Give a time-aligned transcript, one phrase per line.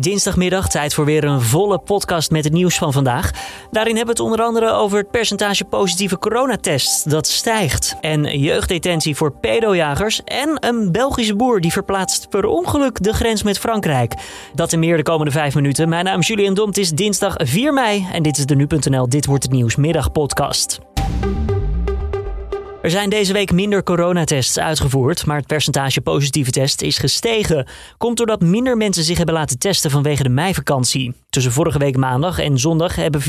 [0.00, 3.30] Dinsdagmiddag tijd voor weer een volle podcast met het nieuws van vandaag.
[3.70, 7.96] Daarin hebben we het onder andere over het percentage positieve coronatests dat stijgt.
[8.00, 10.24] En jeugddetentie voor pedojagers.
[10.24, 14.14] En een Belgische boer die verplaatst per ongeluk de grens met Frankrijk.
[14.54, 15.88] Dat en meer de komende vijf minuten.
[15.88, 16.68] Mijn naam is Julian Dom.
[16.68, 20.78] Het is dinsdag 4 mei en dit is de Nu.nl Dit Wordt Het Nieuws middagpodcast.
[22.82, 27.66] Er zijn deze week minder coronatests uitgevoerd, maar het percentage positieve test is gestegen.
[27.96, 31.14] Komt doordat minder mensen zich hebben laten testen vanwege de meivakantie.
[31.30, 33.26] Tussen vorige week maandag en zondag hebben 410.855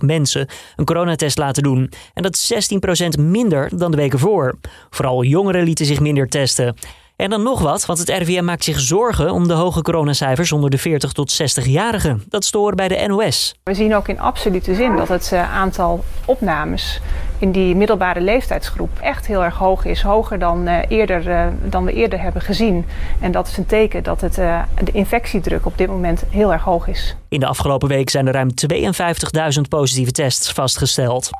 [0.00, 1.92] mensen een coronatest laten doen.
[2.14, 2.70] En dat is
[3.18, 4.58] 16% minder dan de weken voor.
[4.90, 6.76] Vooral jongeren lieten zich minder testen.
[7.16, 10.70] En dan nog wat, want het RIVM maakt zich zorgen om de hoge coronacijfers onder
[10.70, 12.22] de 40 tot 60-jarigen.
[12.28, 13.54] Dat storen bij de NOS.
[13.62, 17.00] We zien ook in absolute zin dat het eh, aantal opnames
[17.38, 20.02] in die middelbare leeftijdsgroep echt heel erg hoog is.
[20.02, 22.86] Hoger dan, uh, eerder, uh, dan we eerder hebben gezien.
[23.20, 26.88] En dat is een teken dat het, de infectiedruk op dit moment heel erg hoog
[26.88, 27.16] is.
[27.28, 28.50] In de afgelopen week zijn er ruim
[29.54, 31.30] 52.000 positieve tests vastgesteld.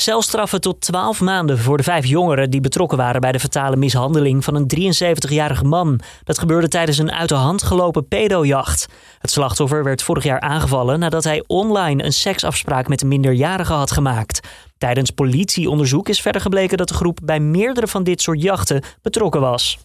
[0.00, 4.44] Celstraffen tot 12 maanden voor de vijf jongeren die betrokken waren bij de fatale mishandeling
[4.44, 6.00] van een 73-jarige man.
[6.24, 8.86] Dat gebeurde tijdens een uit de hand gelopen pedojacht.
[9.18, 13.90] Het slachtoffer werd vorig jaar aangevallen nadat hij online een seksafspraak met een minderjarige had
[13.90, 14.48] gemaakt.
[14.78, 19.40] Tijdens politieonderzoek is verder gebleken dat de groep bij meerdere van dit soort jachten betrokken
[19.40, 19.78] was.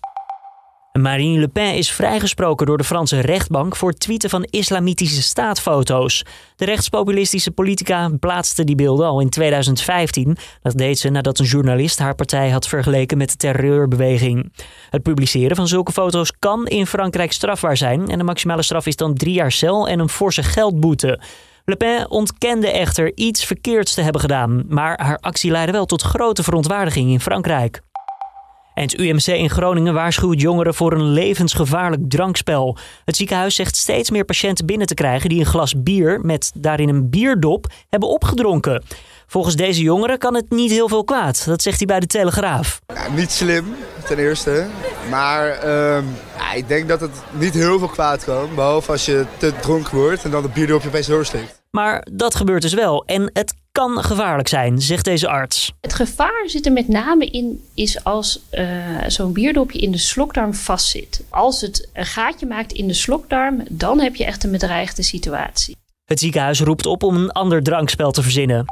[1.00, 6.26] Marine Le Pen is vrijgesproken door de Franse rechtbank voor tweeten van islamitische staatfoto's.
[6.56, 10.38] De rechtspopulistische politica plaatste die beelden al in 2015.
[10.62, 14.54] Dat deed ze nadat een journalist haar partij had vergeleken met de terreurbeweging.
[14.90, 18.96] Het publiceren van zulke foto's kan in Frankrijk strafbaar zijn en de maximale straf is
[18.96, 21.20] dan drie jaar cel en een forse geldboete.
[21.66, 26.02] Le Pen ontkende echter iets verkeerds te hebben gedaan, maar haar actie leidde wel tot
[26.02, 27.82] grote verontwaardiging in Frankrijk.
[28.74, 32.78] En het UMC in Groningen waarschuwt jongeren voor een levensgevaarlijk drankspel.
[33.06, 36.90] Het ziekenhuis zegt steeds meer patiënten binnen te krijgen die een glas bier met daarin
[36.90, 38.84] een bierdop hebben opgedronken.
[39.28, 41.46] Volgens deze jongeren kan het niet heel veel kwaad.
[41.46, 42.80] Dat zegt hij bij de Telegraaf.
[42.88, 43.66] Ja, niet slim,
[44.08, 44.66] ten eerste.
[45.10, 46.04] Maar uh,
[46.38, 48.50] ja, ik denk dat het niet heel veel kwaad kan.
[48.56, 51.62] Behalve als je te dronken wordt en dan het bierdopje opeens doorsteekt.
[51.72, 53.04] Maar dat gebeurt dus wel.
[53.06, 55.74] En het kan gevaarlijk zijn, zegt deze arts.
[55.82, 58.68] Het gevaar zit er met name in, is als uh,
[59.08, 61.24] zo'n bierdopje in de slokdarm vastzit.
[61.30, 65.76] Als het een gaatje maakt in de slokdarm, dan heb je echt een bedreigde situatie.
[66.06, 68.66] Het ziekenhuis roept op om een ander drankspel te verzinnen.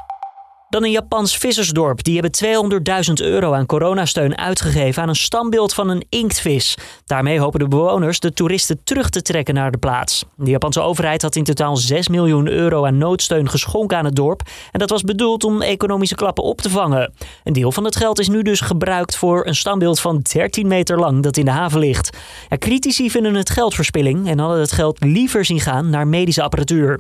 [0.72, 2.04] Dan een Japans vissersdorp.
[2.04, 6.78] Die hebben 200.000 euro aan coronasteun uitgegeven aan een standbeeld van een inktvis.
[7.06, 10.26] Daarmee hopen de bewoners de toeristen terug te trekken naar de plaats.
[10.36, 14.42] De Japanse overheid had in totaal 6 miljoen euro aan noodsteun geschonken aan het dorp.
[14.72, 17.14] En dat was bedoeld om economische klappen op te vangen.
[17.44, 21.00] Een deel van het geld is nu dus gebruikt voor een standbeeld van 13 meter
[21.00, 22.18] lang dat in de haven ligt.
[22.50, 27.00] Ja, critici vinden het geldverspilling en hadden het geld liever zien gaan naar medische apparatuur.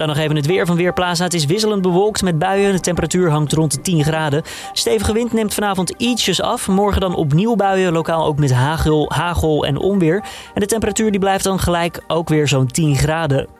[0.00, 1.24] Dan nog even het weer van Weerplaza.
[1.24, 2.72] Het is wisselend bewolkt met buien.
[2.72, 4.42] De temperatuur hangt rond de 10 graden.
[4.72, 6.68] Stevige wind neemt vanavond ietsjes af.
[6.68, 10.24] Morgen dan opnieuw buien, lokaal ook met hagel, hagel en onweer.
[10.54, 13.59] En de temperatuur die blijft dan gelijk ook weer zo'n 10 graden.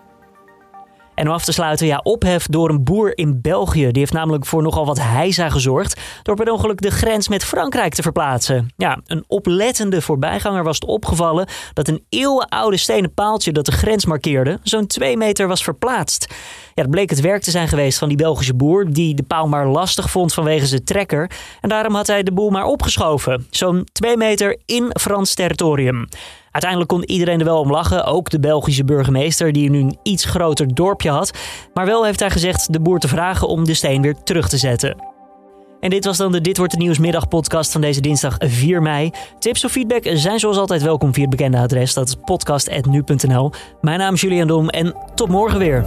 [1.21, 3.91] En om af te sluiten, ja, ophef door een boer in België.
[3.91, 7.95] Die heeft namelijk voor nogal wat heisa gezorgd door per ongeluk de grens met Frankrijk
[7.95, 8.73] te verplaatsen.
[8.77, 14.05] Ja, een oplettende voorbijganger was het opgevallen dat een eeuwenoude stenen paaltje dat de grens
[14.05, 16.35] markeerde zo'n twee meter was verplaatst.
[16.75, 19.49] Ja, dat bleek het werk te zijn geweest van die Belgische boer die de paal
[19.49, 21.31] maar lastig vond vanwege zijn trekker.
[21.61, 23.47] En daarom had hij de boel maar opgeschoven.
[23.51, 26.09] Zo'n twee meter in Frans territorium.
[26.51, 30.25] Uiteindelijk kon iedereen er wel om lachen, ook de Belgische burgemeester die nu een iets
[30.25, 31.31] groter dorpje had.
[31.75, 34.57] Maar wel heeft hij gezegd de boer te vragen om de steen weer terug te
[34.57, 35.09] zetten.
[35.81, 39.11] En dit was dan de Dit Wordt de Nieuws podcast van deze dinsdag 4 mei.
[39.39, 41.95] Tips of feedback zijn zoals altijd welkom via het bekende adres.
[41.95, 43.53] Dat is podcast.nu.nl.
[43.81, 45.85] Mijn naam is Julian Dom en tot morgen weer.